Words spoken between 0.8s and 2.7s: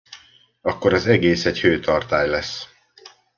az egész egy hőtartály lesz.